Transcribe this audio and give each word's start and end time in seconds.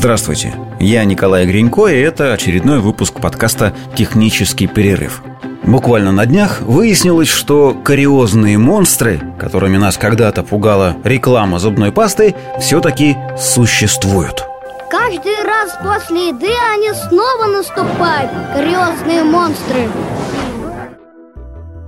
Здравствуйте, 0.00 0.54
я 0.80 1.04
Николай 1.04 1.44
Гринько, 1.44 1.88
и 1.88 2.00
это 2.00 2.32
очередной 2.32 2.80
выпуск 2.80 3.20
подкаста 3.20 3.74
«Технический 3.94 4.66
перерыв». 4.66 5.22
Буквально 5.62 6.10
на 6.10 6.24
днях 6.24 6.62
выяснилось, 6.62 7.28
что 7.28 7.74
кариозные 7.74 8.56
монстры, 8.56 9.20
которыми 9.38 9.76
нас 9.76 9.98
когда-то 9.98 10.42
пугала 10.42 10.96
реклама 11.04 11.58
зубной 11.58 11.92
пасты, 11.92 12.34
все-таки 12.58 13.14
существуют. 13.38 14.42
Каждый 14.90 15.44
раз 15.44 15.78
после 15.82 16.28
еды 16.28 16.48
они 16.72 16.94
снова 16.94 17.58
наступают, 17.58 18.30
кариозные 18.54 19.22
монстры. 19.22 19.86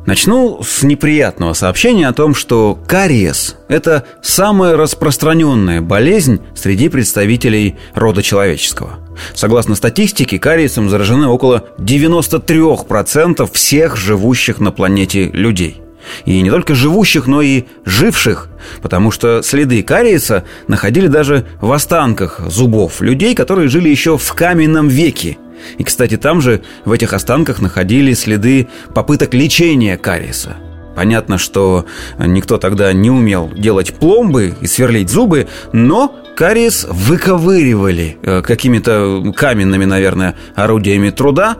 Начну 0.04 0.60
с 0.64 0.82
неприятного 0.82 1.52
сообщения 1.52 2.08
о 2.08 2.12
том, 2.12 2.34
что 2.34 2.76
кариес– 2.88 3.56
это 3.68 4.04
самая 4.20 4.76
распространенная 4.76 5.80
болезнь 5.80 6.40
среди 6.56 6.88
представителей 6.88 7.76
рода 7.94 8.20
человеческого. 8.20 8.98
Согласно 9.32 9.76
статистике, 9.76 10.40
кариесом 10.40 10.90
заражены 10.90 11.28
около 11.28 11.68
93% 11.78 13.48
всех 13.52 13.96
живущих 13.96 14.58
на 14.58 14.72
планете 14.72 15.26
людей. 15.26 15.80
И 16.24 16.42
не 16.42 16.50
только 16.50 16.74
живущих, 16.74 17.28
но 17.28 17.40
и 17.40 17.64
живших, 17.84 18.48
потому 18.82 19.12
что 19.12 19.40
следы 19.42 19.84
кариеса 19.84 20.42
находили 20.66 21.06
даже 21.06 21.46
в 21.60 21.70
останках 21.70 22.40
зубов 22.48 23.00
людей, 23.02 23.36
которые 23.36 23.68
жили 23.68 23.88
еще 23.88 24.18
в 24.18 24.32
каменном 24.34 24.88
веке– 24.88 25.38
и, 25.78 25.84
кстати, 25.84 26.16
там 26.16 26.40
же, 26.40 26.62
в 26.84 26.92
этих 26.92 27.12
останках, 27.12 27.60
находили 27.60 28.14
следы 28.14 28.68
попыток 28.94 29.34
лечения 29.34 29.96
кариеса. 29.96 30.56
Понятно, 30.94 31.38
что 31.38 31.86
никто 32.18 32.58
тогда 32.58 32.92
не 32.92 33.10
умел 33.10 33.50
делать 33.56 33.94
пломбы 33.94 34.54
и 34.60 34.66
сверлить 34.66 35.08
зубы, 35.08 35.48
но 35.72 36.14
кариес 36.36 36.86
выковыривали 36.88 38.18
э, 38.22 38.42
какими-то 38.42 39.32
каменными, 39.34 39.84
наверное, 39.84 40.36
орудиями 40.54 41.10
труда. 41.10 41.56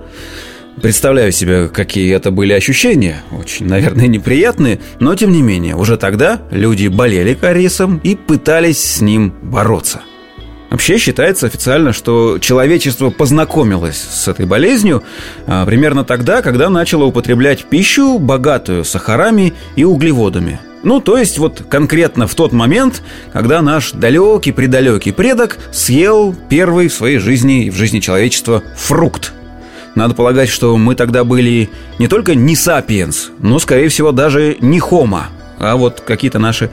Представляю 0.81 1.33
себе, 1.33 1.69
какие 1.69 2.15
это 2.15 2.31
были 2.31 2.53
ощущения, 2.53 3.23
очень, 3.31 3.67
наверное, 3.67 4.07
неприятные, 4.07 4.81
но 5.01 5.15
тем 5.15 5.33
не 5.33 5.43
менее, 5.43 5.77
уже 5.77 5.97
тогда 5.97 6.41
люди 6.51 6.89
болели 6.89 7.35
кариесом 7.35 8.01
и 8.03 8.17
пытались 8.17 8.83
с 8.83 9.01
ним 9.01 9.35
бороться. 9.43 10.01
Вообще 10.73 10.97
считается 10.97 11.49
официально, 11.49 11.93
что 11.93 12.39
человечество 12.39 13.11
познакомилось 13.11 13.99
с 13.99 14.27
этой 14.27 14.47
болезнью 14.47 15.05
а, 15.47 15.67
примерно 15.67 16.03
тогда, 16.03 16.41
когда 16.41 16.71
начало 16.71 17.05
употреблять 17.05 17.67
пищу, 17.67 18.19
богатую 18.19 18.83
сахарами 18.87 19.53
и 19.77 19.85
углеводами. 19.85 20.61
Ну, 20.83 21.03
то 21.03 21.19
есть 21.19 21.37
вот 21.37 21.63
конкретно 21.69 22.27
в 22.27 22.35
тот 22.35 22.53
момент, 22.53 23.03
когда 23.35 23.61
наш 23.61 23.93
далекий-предалекий 23.93 25.13
предок 25.13 25.59
съел 25.73 26.35
первый 26.49 26.89
в 26.89 26.95
своей 26.95 27.19
жизни 27.19 27.67
и 27.67 27.71
в 27.71 27.77
жизни 27.77 28.01
человечества 28.01 28.63
фрукт. 28.75 29.35
Надо 29.95 30.15
полагать, 30.15 30.49
что 30.49 30.79
мы 30.79 30.95
тогда 30.95 31.25
были 31.25 31.69
не 31.99 32.09
только 32.09 32.35
не 32.35 32.57
сапиенс, 32.57 33.31
но, 33.41 33.59
скорее 33.59 33.91
всего, 33.91 34.11
даже 34.11 34.57
не 34.61 34.81
хома, 34.81 35.27
а 35.59 35.77
вот 35.77 36.01
какие-то 36.01 36.39
наши 36.39 36.71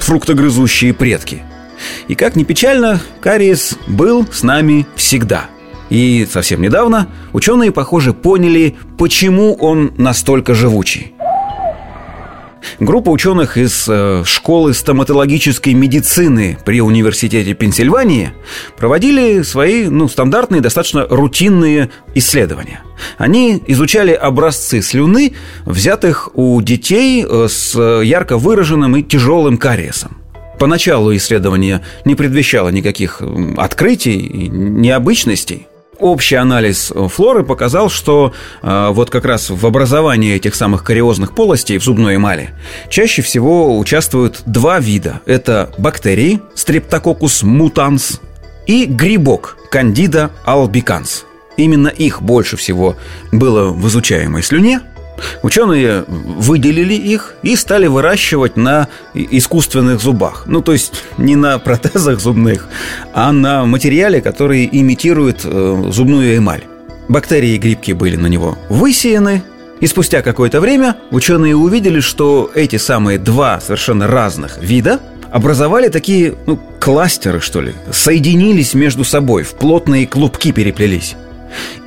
фруктогрызущие 0.00 0.92
предки– 0.92 1.44
и 2.08 2.14
как 2.14 2.36
ни 2.36 2.44
печально, 2.44 3.00
кариес 3.20 3.76
был 3.86 4.26
с 4.30 4.42
нами 4.42 4.86
всегда. 4.96 5.46
И 5.90 6.26
совсем 6.30 6.60
недавно 6.60 7.08
ученые, 7.32 7.72
похоже, 7.72 8.12
поняли, 8.12 8.76
почему 8.98 9.54
он 9.54 9.92
настолько 9.96 10.54
живучий. 10.54 11.14
Группа 12.80 13.10
ученых 13.10 13.56
из 13.56 13.86
э, 13.88 14.22
школы 14.24 14.74
стоматологической 14.74 15.74
медицины 15.74 16.58
при 16.64 16.80
университете 16.80 17.54
Пенсильвании 17.54 18.32
проводили 18.76 19.42
свои 19.42 19.88
ну, 19.88 20.08
стандартные, 20.08 20.60
достаточно 20.60 21.06
рутинные 21.08 21.90
исследования. 22.14 22.82
Они 23.16 23.62
изучали 23.66 24.12
образцы 24.12 24.82
слюны, 24.82 25.34
взятых 25.64 26.30
у 26.34 26.60
детей 26.60 27.24
э, 27.28 27.46
с 27.48 27.78
ярко 28.02 28.38
выраженным 28.38 28.96
и 28.96 29.02
тяжелым 29.02 29.56
кариесом. 29.56 30.18
Поначалу 30.58 31.14
исследование 31.14 31.82
не 32.04 32.14
предвещало 32.14 32.70
никаких 32.70 33.22
открытий 33.56 34.18
и 34.18 34.48
необычностей. 34.48 35.66
Общий 35.98 36.36
анализ 36.36 36.92
флоры 37.08 37.42
показал, 37.42 37.90
что 37.90 38.32
э, 38.62 38.88
вот 38.92 39.10
как 39.10 39.24
раз 39.24 39.50
в 39.50 39.66
образовании 39.66 40.34
этих 40.34 40.54
самых 40.54 40.84
кариозных 40.84 41.34
полостей 41.34 41.76
в 41.78 41.82
зубной 41.82 42.16
эмали 42.16 42.50
чаще 42.88 43.20
всего 43.20 43.76
участвуют 43.76 44.42
два 44.46 44.78
вида. 44.78 45.20
Это 45.26 45.70
бактерии 45.76 46.40
Streptococcus 46.54 47.42
mutans 47.42 48.20
и 48.66 48.84
грибок 48.84 49.56
Candida 49.72 50.30
albicans. 50.46 51.24
Именно 51.56 51.88
их 51.88 52.22
больше 52.22 52.56
всего 52.56 52.96
было 53.32 53.70
в 53.70 53.88
изучаемой 53.88 54.44
слюне– 54.44 54.80
Ученые 55.42 56.04
выделили 56.06 56.94
их 56.94 57.34
и 57.42 57.56
стали 57.56 57.86
выращивать 57.86 58.56
на 58.56 58.88
искусственных 59.14 60.00
зубах. 60.00 60.44
Ну, 60.46 60.60
то 60.62 60.72
есть 60.72 60.92
не 61.16 61.36
на 61.36 61.58
протезах 61.58 62.20
зубных, 62.20 62.68
а 63.14 63.32
на 63.32 63.64
материале, 63.64 64.20
который 64.20 64.68
имитирует 64.70 65.40
э, 65.44 65.84
зубную 65.90 66.36
эмаль. 66.36 66.64
Бактерии 67.08 67.54
и 67.54 67.58
грибки 67.58 67.92
были 67.92 68.16
на 68.16 68.26
него 68.26 68.58
высеяны, 68.68 69.42
и 69.80 69.86
спустя 69.86 70.22
какое-то 70.22 70.60
время 70.60 70.96
ученые 71.10 71.56
увидели, 71.56 72.00
что 72.00 72.50
эти 72.54 72.76
самые 72.76 73.18
два 73.18 73.60
совершенно 73.60 74.06
разных 74.06 74.58
вида 74.58 75.00
образовали 75.30 75.88
такие, 75.88 76.34
ну, 76.46 76.58
кластеры, 76.80 77.40
что 77.40 77.60
ли, 77.60 77.74
соединились 77.92 78.74
между 78.74 79.04
собой, 79.04 79.42
в 79.42 79.54
плотные 79.54 80.06
клубки 80.06 80.52
переплелись. 80.52 81.16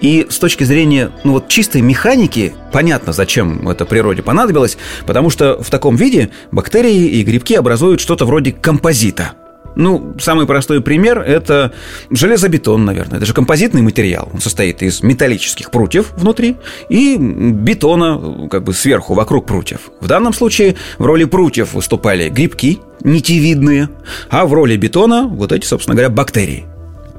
И 0.01 0.27
с 0.29 0.37
точки 0.39 0.63
зрения 0.63 1.11
ну, 1.23 1.33
вот 1.33 1.47
чистой 1.47 1.81
механики 1.81 2.53
понятно, 2.71 3.13
зачем 3.13 3.67
это 3.67 3.85
природе 3.85 4.23
понадобилось, 4.23 4.77
потому 5.05 5.29
что 5.29 5.61
в 5.61 5.69
таком 5.69 5.95
виде 5.95 6.29
бактерии 6.51 7.07
и 7.07 7.23
грибки 7.23 7.55
образуют 7.55 8.01
что-то 8.01 8.25
вроде 8.25 8.51
композита. 8.51 9.33
Ну, 9.75 10.15
самый 10.19 10.45
простой 10.45 10.81
пример– 10.81 11.19
это 11.27 11.71
железобетон, 12.09 12.83
наверное. 12.85 13.17
Это 13.17 13.25
же 13.25 13.33
композитный 13.33 13.81
материал. 13.81 14.29
Он 14.33 14.41
состоит 14.41 14.81
из 14.81 15.01
металлических 15.01 15.71
прутьев 15.71 16.11
внутри 16.15 16.57
и 16.89 17.17
бетона 17.17 18.49
как 18.49 18.63
бы 18.63 18.73
сверху, 18.73 19.13
вокруг 19.13 19.45
прутьев. 19.45 19.91
В 20.01 20.07
данном 20.07 20.33
случае 20.33 20.75
в 20.97 21.05
роли 21.05 21.23
прутьев 21.23 21.73
выступали 21.73 22.29
грибки, 22.29 22.79
нитевидные, 23.03 23.89
а 24.29 24.45
в 24.45 24.53
роли 24.53 24.75
бетона 24.75 25.23
вот 25.27 25.51
эти, 25.51 25.65
собственно 25.65 25.95
говоря, 25.95 26.09
бактерии. 26.09 26.65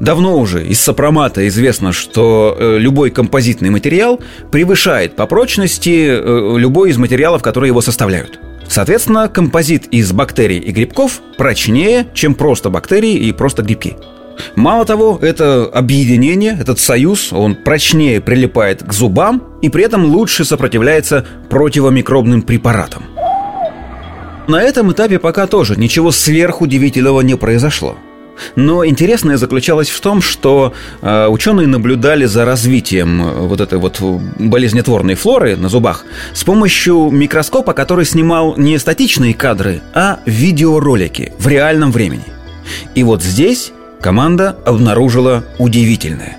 Давно 0.02 0.36
уже 0.36 0.66
из 0.66 0.80
сопромата 0.80 1.46
известно, 1.46 1.92
что 1.92 2.56
э, 2.58 2.76
любой 2.78 3.12
композитный 3.12 3.70
материал 3.70 4.18
превышает 4.50 5.14
по 5.14 5.28
прочности 5.28 6.08
э, 6.08 6.58
любой 6.58 6.90
из 6.90 6.98
материалов, 6.98 7.40
которые 7.40 7.68
его 7.68 7.80
составляют. 7.80 8.40
Соответственно, 8.66 9.28
композит 9.28 9.86
из 9.92 10.10
бактерий 10.10 10.58
и 10.58 10.72
грибков 10.72 11.20
прочнее, 11.38 12.08
чем 12.14 12.34
просто 12.34 12.68
бактерии 12.68 13.14
и 13.14 13.30
просто 13.30 13.62
грибки. 13.62 13.94
Мало 14.56 14.84
того, 14.84 15.20
это 15.22 15.66
объединение, 15.66 16.58
этот 16.58 16.80
союз, 16.80 17.32
он 17.32 17.54
прочнее 17.54 18.20
прилипает 18.20 18.82
к 18.82 18.92
зубам 18.92 19.44
и 19.62 19.68
при 19.68 19.84
этом 19.84 20.06
лучше 20.06 20.44
сопротивляется 20.44 21.24
противомикробным 21.48 22.42
препаратам. 22.42 23.04
На 24.48 24.60
этом 24.60 24.90
этапе 24.90 25.20
пока 25.20 25.46
тоже 25.46 25.76
ничего 25.76 26.10
сверхудивительного 26.10 27.20
не 27.20 27.36
произошло. 27.36 27.96
Но 28.56 28.84
интересное 28.84 29.36
заключалось 29.36 29.90
в 29.90 30.00
том, 30.00 30.20
что 30.20 30.72
э, 31.00 31.26
ученые 31.28 31.66
наблюдали 31.66 32.24
за 32.24 32.44
развитием 32.44 33.22
э, 33.22 33.46
вот 33.46 33.60
этой 33.60 33.78
вот 33.78 34.00
болезнетворной 34.00 35.14
флоры 35.14 35.56
на 35.56 35.68
зубах 35.68 36.04
с 36.32 36.44
помощью 36.44 37.10
микроскопа, 37.10 37.72
который 37.72 38.04
снимал 38.04 38.56
не 38.56 38.78
статичные 38.78 39.34
кадры, 39.34 39.80
а 39.94 40.20
видеоролики 40.26 41.32
в 41.38 41.48
реальном 41.48 41.92
времени. 41.92 42.24
И 42.94 43.02
вот 43.02 43.22
здесь 43.22 43.72
команда 44.00 44.56
обнаружила 44.64 45.44
удивительное. 45.58 46.38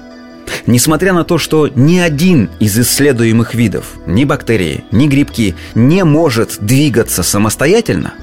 Несмотря 0.65 1.13
на 1.13 1.23
то, 1.23 1.38
что 1.38 1.67
ни 1.67 1.97
один 1.97 2.49
из 2.59 2.77
исследуемых 2.79 3.53
видов, 3.53 3.95
ни 4.06 4.23
бактерии, 4.23 4.85
ни 4.91 5.07
грибки, 5.07 5.56
не 5.75 6.03
может 6.03 6.57
двигаться 6.59 7.23
самостоятельно, 7.23 8.13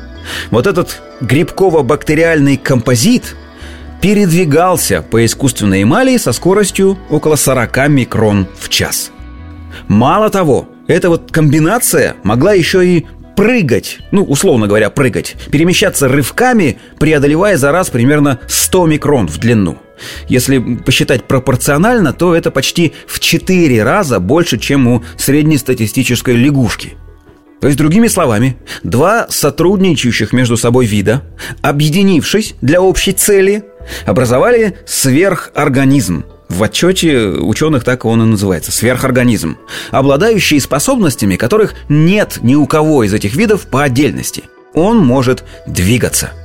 вот 0.51 0.67
этот 0.67 1.03
грибково-бактериальный 1.21 2.57
композит– 2.57 3.37
передвигался 4.01 5.03
по 5.03 5.25
искусственной 5.25 5.83
эмали 5.83 6.17
со 6.17 6.33
скоростью 6.33 6.99
около 7.11 7.37
40 7.37 7.89
микрон 7.89 8.47
в 8.59 8.69
час. 8.69 9.13
Мало 9.89 10.31
того, 10.31 10.69
эта 10.89 11.09
вот 11.09 11.31
комбинация 11.31 12.17
могла 12.23 12.53
еще 12.55 12.87
и 12.87 13.07
прыгать, 13.37 13.99
ну, 14.11 14.23
условно 14.23 14.67
говоря, 14.67 14.91
прыгать, 14.91 15.37
перемещаться 15.51 16.09
рывками, 16.09 16.79
преодолевая 16.99 17.57
за 17.57 17.73
раз 17.73 17.91
примерно 17.91 18.41
100 18.49 18.87
микрон 18.87 19.29
в 19.29 19.39
длину. 19.39 19.79
Если 20.29 20.59
посчитать 20.59 21.25
пропорционально, 21.25 22.13
то 22.13 22.35
это 22.35 22.51
почти 22.51 22.93
в 23.07 23.21
4 23.21 23.83
раза 23.83 24.19
больше, 24.19 24.59
чем 24.59 24.87
у 24.89 25.05
среднестатистической 25.17 26.37
лягушки. 26.37 26.97
То 27.61 27.67
есть, 27.67 27.79
другими 27.79 28.09
словами, 28.09 28.57
два 28.83 29.27
сотрудничающих 29.29 30.33
между 30.33 30.57
собой 30.57 30.87
вида, 30.87 31.23
объединившись 31.61 32.55
для 32.63 32.81
общей 32.81 33.13
цели– 33.13 33.65
образовали 34.07 34.79
сверхорганизм. 34.87 36.25
В 36.49 36.63
отчете 36.65 37.29
ученых 37.29 37.85
так 37.85 38.05
он 38.05 38.23
и 38.23 38.27
называется– 38.27 38.73
сверхорганизм, 38.73 39.57
обладающий 39.93 40.61
способностями, 40.61 41.37
которых 41.37 41.75
нет 41.89 42.39
ни 42.43 42.57
у 42.57 42.67
кого 42.67 43.05
из 43.05 43.15
этих 43.15 43.37
видов 43.37 43.67
по 43.69 43.85
отдельности. 43.85 44.45
Он 44.75 44.99
может 44.99 45.45
двигаться– 45.67 46.33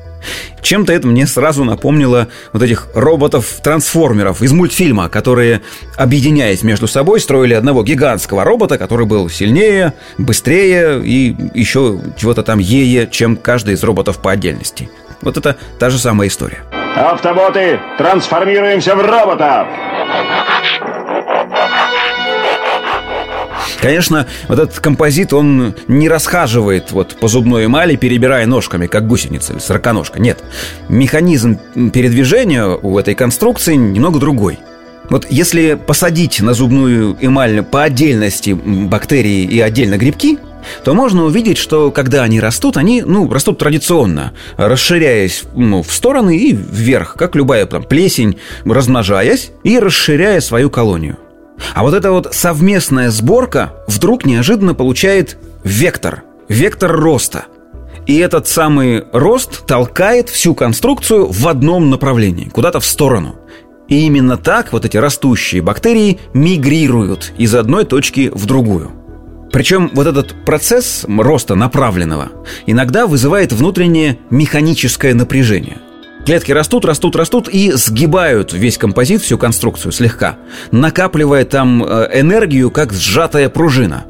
чем-то 0.61 0.93
это 0.93 1.07
мне 1.07 1.27
сразу 1.27 1.63
напомнило 1.63 2.27
вот 2.53 2.63
этих 2.63 2.87
роботов-трансформеров 2.93 4.41
из 4.41 4.51
мультфильма, 4.51 5.09
которые, 5.09 5.61
объединяясь 5.95 6.63
между 6.63 6.88
собой, 6.88 7.19
строили 7.19 7.53
одного 7.53 7.83
гигантского 7.83 8.43
робота, 8.43 8.77
который 8.77 9.05
был 9.05 9.29
сильнее, 9.29 9.93
быстрее 10.17 11.01
и 11.03 11.35
еще 11.53 11.99
чего-то 12.17 12.43
там 12.43 12.59
ее, 12.59 13.07
чем 13.09 13.38
каждый 13.38 13.75
из 13.75 13.83
роботов 13.83 14.19
по 14.19 14.31
отдельности. 14.31 14.89
Вот 15.21 15.38
это 15.38 15.57
та 15.79 15.89
же 15.89 15.99
самая 15.99 16.27
история. 16.27 16.63
Автоботы, 16.95 17.80
трансформируемся 17.97 18.95
в 18.95 19.01
роботов! 19.01 19.68
Конечно, 23.81 24.25
вот 24.47 24.59
этот 24.59 24.80
композит, 24.80 25.33
он 25.33 25.75
не 25.88 26.07
расхаживает 26.07 26.92
вот 26.92 27.18
по 27.19 27.27
зубной 27.27 27.65
эмали, 27.65 27.97
перебирая 27.97 28.47
ножками, 28.47 28.88
как 28.88 29.07
гусеница 29.07 29.53
или 29.53 29.59
сороконожка. 29.59 30.19
Нет. 30.19 30.44
Механизм 30.88 31.59
передвижения 31.94 32.65
у 32.65 32.98
этой 32.98 33.13
конструкции 33.13 33.75
немного 33.75 34.18
другой. 34.19 34.59
Вот 35.09 35.27
если 35.30 35.75
посадить 35.75 36.41
на 36.41 36.53
зубную 36.53 37.15
эмаль 37.21 37.62
по 37.62 37.83
отдельности 37.83 38.51
бактерии 38.51 39.44
и 39.44 39.59
отдельно 39.59 39.98
грибки, 39.98 40.39
то 40.83 40.94
можно 40.94 41.25
увидеть, 41.25 41.57
что 41.57 41.91
когда 41.91 42.23
они 42.23 42.39
растут, 42.39 42.77
они, 42.77 43.01
ну, 43.01 43.31
растут 43.31 43.59
традиционно, 43.59 44.33
расширяясь 44.57 45.44
ну, 45.56 45.83
в 45.83 45.91
стороны 45.91 46.38
и 46.38 46.53
вверх, 46.53 47.15
как 47.15 47.35
любая 47.35 47.65
там, 47.65 47.83
плесень, 47.83 48.38
размножаясь 48.65 49.51
и 49.63 49.79
расширяя 49.79 50.39
свою 50.41 50.69
колонию. 50.69 51.17
А 51.73 51.83
вот 51.83 51.94
эта 51.94 52.12
вот 52.12 52.33
совместная 52.33 53.09
сборка 53.12 53.73
вдруг 53.88 54.25
неожиданно 54.25 54.73
получает 54.73 55.38
вектор, 55.63 56.23
вектор 56.50 56.91
роста. 56.91 57.45
И 58.06 58.17
этот 58.17 58.47
самый 58.47 59.06
рост 59.13 59.65
толкает 59.65 60.29
всю 60.29 60.53
конструкцию 60.53 61.27
в 61.27 61.47
одном 61.47 61.89
направлении, 61.89 62.50
куда-то 62.50 62.79
в 62.79 62.85
сторону. 62.85 63.35
И 63.88 64.06
именно 64.06 64.38
так 64.38 64.73
вот 64.73 64.85
эти 64.85 64.97
растущие 64.97 65.62
бактерии 65.62 66.19
мигрируют 66.33 67.33
из 67.38 67.56
одной 67.56 67.85
точки 67.85 68.31
в 68.33 68.45
другую. 68.45 68.91
Причем 69.55 69.89
вот 69.93 70.05
этот 70.05 70.35
процесс 70.43 71.05
роста 71.07 71.55
направленного 71.55 72.27
иногда 72.65 73.07
вызывает 73.07 73.53
внутреннее 73.53 74.19
механическое 74.29 75.13
напряжение– 75.13 75.77
Клетки 76.25 76.51
растут, 76.51 76.83
растут, 76.83 77.15
растут 77.15 77.47
и 77.47 77.71
сгибают 77.71 78.51
весь 78.51 78.77
композит, 78.77 79.21
всю 79.21 79.37
конструкцию 79.37 79.93
слегка, 79.93 80.37
накапливая 80.71 81.45
там 81.45 81.83
э, 81.83 82.09
энергию, 82.19 82.69
как 82.69 82.91
сжатая 82.91 83.47
пружина. 83.47 84.05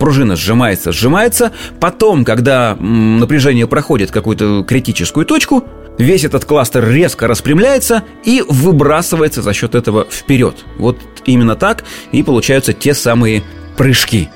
Пружина 0.00 0.34
сжимается, 0.34 0.90
сжимается. 0.90 1.52
Потом, 1.78 2.24
когда 2.24 2.74
напряжение 2.74 3.68
проходит 3.68 4.10
какую-то 4.10 4.64
критическую 4.66 5.26
точку, 5.26 5.62
весь 5.98 6.24
этот 6.24 6.44
кластер 6.44 6.88
резко 6.88 7.28
распрямляется 7.28 8.02
и 8.24 8.42
выбрасывается 8.48 9.42
за 9.42 9.52
счет 9.52 9.74
этого 9.76 10.06
вперед. 10.10 10.56
Вот 10.78 10.98
именно 11.26 11.54
так 11.54 11.84
и 12.10 12.22
получаются 12.24 12.72
те 12.72 12.94
самые 12.94 13.44
прыжки. 13.76 14.30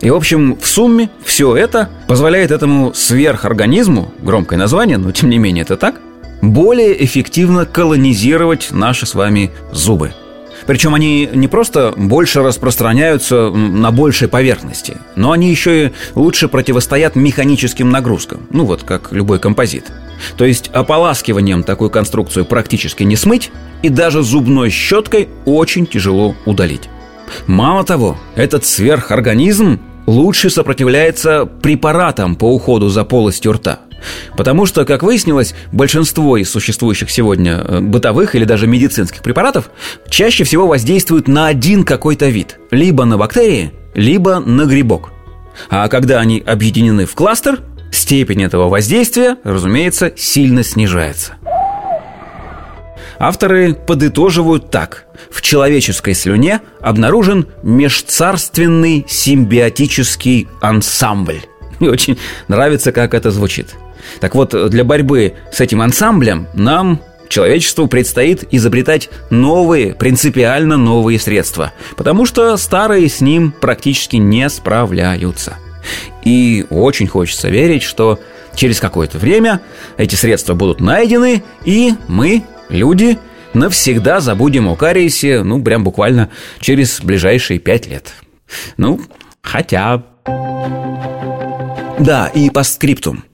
И, 0.00 0.10
в 0.10 0.14
общем, 0.14 0.58
в 0.60 0.66
сумме 0.66 1.10
все 1.24 1.56
это 1.56 1.88
позволяет 2.06 2.50
этому 2.50 2.92
сверхорганизму, 2.94 4.12
громкое 4.20 4.56
название, 4.56 4.98
но 4.98 5.10
тем 5.12 5.30
не 5.30 5.38
менее 5.38 5.62
это 5.62 5.76
так, 5.76 6.00
более 6.42 7.02
эффективно 7.04 7.64
колонизировать 7.64 8.68
наши 8.72 9.06
с 9.06 9.14
вами 9.14 9.50
зубы. 9.72 10.12
Причем 10.66 10.94
они 10.94 11.28
не 11.32 11.48
просто 11.48 11.94
больше 11.96 12.42
распространяются 12.42 13.50
на 13.50 13.92
большей 13.92 14.28
поверхности, 14.28 14.96
но 15.14 15.32
они 15.32 15.50
еще 15.50 15.86
и 15.86 15.92
лучше 16.14 16.48
противостоят 16.48 17.14
механическим 17.14 17.90
нагрузкам, 17.90 18.46
ну 18.50 18.64
вот 18.64 18.82
как 18.82 19.12
любой 19.12 19.38
композит. 19.38 19.84
То 20.36 20.44
есть 20.44 20.70
ополаскиванием 20.72 21.62
такую 21.62 21.90
конструкцию 21.90 22.46
практически 22.46 23.04
не 23.04 23.16
смыть, 23.16 23.52
и 23.82 23.88
даже 23.88 24.22
зубной 24.22 24.70
щеткой 24.70 25.28
очень 25.44 25.86
тяжело 25.86 26.34
удалить. 26.46 26.88
Мало 27.46 27.84
того, 27.84 28.16
этот 28.34 28.64
сверхорганизм 28.64 29.80
лучше 30.06 30.50
сопротивляется 30.50 31.46
препаратам 31.46 32.36
по 32.36 32.52
уходу 32.54 32.88
за 32.88 33.04
полостью 33.04 33.52
рта– 33.52 33.80
Потому 34.36 34.66
что, 34.66 34.84
как 34.84 35.02
выяснилось, 35.02 35.54
большинство 35.72 36.36
из 36.36 36.50
существующих 36.50 37.10
сегодня 37.10 37.52
э, 37.52 37.80
бытовых 37.80 38.34
или 38.34 38.44
даже 38.44 38.66
медицинских 38.66 39.22
препаратов 39.22 39.70
чаще 40.08 40.44
всего 40.44 40.66
воздействуют 40.66 41.28
на 41.28 41.46
один 41.46 41.84
какой-то 41.84 42.26
вид. 42.26 42.58
Либо 42.70 43.04
на 43.04 43.16
бактерии, 43.16 43.72
либо 43.94 44.40
на 44.40 44.66
грибок. 44.66 45.10
А 45.70 45.88
когда 45.88 46.20
они 46.20 46.42
объединены 46.44 47.06
в 47.06 47.14
кластер, 47.14 47.60
степень 47.90 48.42
этого 48.42 48.68
воздействия, 48.68 49.36
разумеется, 49.42 50.12
сильно 50.16 50.62
снижается. 50.62 51.34
Авторы 53.18 53.74
подытоживают 53.74 54.70
так. 54.70 55.04
В 55.30 55.42
человеческой 55.42 56.14
слюне 56.14 56.60
обнаружен 56.80 57.46
межцарственный 57.62 59.04
симбиотический 59.08 60.48
ансамбль. 60.60 61.40
Мне 61.80 61.90
очень 61.90 62.18
нравится, 62.48 62.92
как 62.92 63.14
это 63.14 63.30
звучит. 63.30 63.74
Так 64.20 64.34
вот, 64.34 64.70
для 64.70 64.84
борьбы 64.84 65.34
с 65.52 65.60
этим 65.60 65.80
ансамблем 65.80 66.46
нам 66.54 67.00
человечеству 67.28 67.88
предстоит 67.88 68.44
изобретать 68.50 69.10
новые, 69.30 69.94
принципиально 69.94 70.76
новые 70.76 71.18
средства, 71.18 71.72
потому 71.96 72.24
что 72.24 72.56
старые 72.56 73.08
с 73.08 73.20
ним 73.20 73.52
практически 73.52 74.16
не 74.16 74.48
справляются. 74.48 75.56
И 76.24 76.66
очень 76.70 77.06
хочется 77.06 77.48
верить, 77.48 77.82
что 77.82 78.20
через 78.54 78.80
какое-то 78.80 79.18
время 79.18 79.60
эти 79.96 80.14
средства 80.14 80.54
будут 80.54 80.80
найдены, 80.80 81.42
и 81.64 81.94
мы, 82.08 82.42
люди, 82.68 83.18
навсегда 83.54 84.20
забудем 84.20 84.68
о 84.68 84.76
кариесе, 84.76 85.42
ну, 85.42 85.62
прям 85.62 85.84
буквально 85.84 86.30
через 86.60 87.00
ближайшие 87.00 87.58
пять 87.58 87.86
лет. 87.86 88.14
Ну, 88.76 89.00
хотя... 89.42 90.02
Да, 91.98 92.26
и 92.26 92.50
по 92.50 92.62
скриптум. 92.62 93.24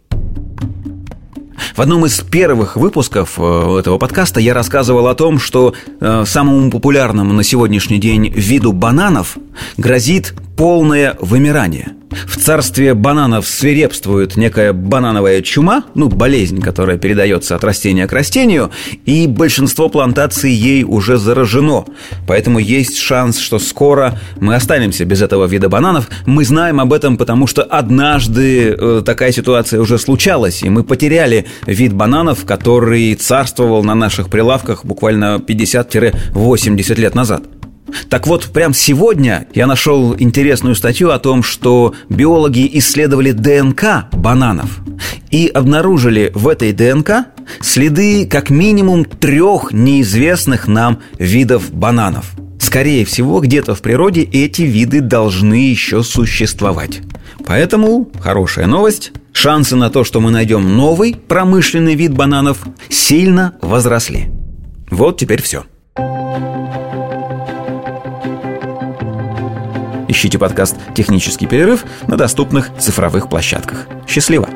В 1.74 1.80
одном 1.80 2.06
из 2.06 2.20
первых 2.20 2.76
выпусков 2.76 3.34
э, 3.38 3.78
этого 3.78 3.98
подкаста 3.98 4.40
я 4.40 4.52
рассказывал 4.52 5.08
о 5.08 5.14
том, 5.14 5.38
что 5.38 5.74
э, 6.00 6.24
самому 6.26 6.70
популярному 6.70 7.32
на 7.32 7.42
сегодняшний 7.42 7.98
день 7.98 8.28
виду 8.28 8.72
бананов 8.72 9.36
грозит 9.76 10.34
полное 10.56 11.16
вымирание– 11.20 11.92
в 12.26 12.36
царстве 12.36 12.94
бананов 12.94 13.46
свирепствует 13.46 14.36
некая 14.36 14.72
банановая 14.72 15.42
чума, 15.42 15.84
ну, 15.94 16.08
болезнь, 16.08 16.60
которая 16.60 16.98
передается 16.98 17.56
от 17.56 17.64
растения 17.64 18.06
к 18.06 18.12
растению, 18.12 18.70
и 19.04 19.26
большинство 19.26 19.88
плантаций 19.88 20.52
ей 20.52 20.84
уже 20.84 21.16
заражено. 21.16 21.84
Поэтому 22.26 22.58
есть 22.58 22.98
шанс, 22.98 23.38
что 23.38 23.58
скоро 23.58 24.18
мы 24.40 24.54
останемся 24.54 25.04
без 25.04 25.22
этого 25.22 25.46
вида 25.46 25.68
бананов. 25.68 26.08
Мы 26.26 26.44
знаем 26.44 26.80
об 26.80 26.92
этом, 26.92 27.16
потому 27.16 27.46
что 27.46 27.62
однажды 27.62 28.76
э, 28.78 29.02
такая 29.04 29.32
ситуация 29.32 29.80
уже 29.80 29.98
случалась, 29.98 30.62
и 30.62 30.68
мы 30.70 30.84
потеряли 30.84 31.46
вид 31.66 31.92
бананов, 31.92 32.44
который 32.44 33.14
царствовал 33.14 33.84
на 33.84 33.94
наших 33.94 34.28
прилавках 34.28 34.84
буквально 34.84 35.42
50-80 35.46 37.00
лет 37.00 37.14
назад. 37.14 37.42
Так 38.08 38.26
вот, 38.26 38.46
прямо 38.52 38.74
сегодня 38.74 39.46
я 39.54 39.66
нашел 39.66 40.14
интересную 40.18 40.74
статью 40.74 41.10
о 41.10 41.18
том, 41.18 41.42
что 41.42 41.94
биологи 42.08 42.68
исследовали 42.74 43.32
ДНК 43.32 44.06
бананов 44.12 44.80
и 45.30 45.48
обнаружили 45.48 46.30
в 46.34 46.48
этой 46.48 46.72
ДНК 46.72 47.26
следы 47.60 48.26
как 48.26 48.50
минимум 48.50 49.04
трех 49.04 49.72
неизвестных 49.72 50.68
нам 50.68 51.00
видов 51.18 51.72
бананов. 51.72 52.32
Скорее 52.58 53.04
всего, 53.04 53.40
где-то 53.40 53.74
в 53.74 53.82
природе 53.82 54.22
эти 54.22 54.62
виды 54.62 55.00
должны 55.00 55.54
еще 55.70 56.02
существовать. 56.02 57.00
Поэтому 57.44 58.10
хорошая 58.20 58.66
новость. 58.66 59.12
Шансы 59.32 59.76
на 59.76 59.90
то, 59.90 60.04
что 60.04 60.20
мы 60.20 60.30
найдем 60.30 60.76
новый 60.76 61.16
промышленный 61.16 61.94
вид 61.94 62.14
бананов, 62.14 62.58
сильно 62.88 63.54
возросли. 63.60 64.30
Вот 64.90 65.18
теперь 65.18 65.42
все. 65.42 65.64
Ищите 70.22 70.38
подкаст 70.38 70.76
«Технический 70.94 71.48
перерыв» 71.48 71.84
на 72.06 72.16
доступных 72.16 72.70
цифровых 72.78 73.28
площадках. 73.28 73.88
Счастливо! 74.06 74.48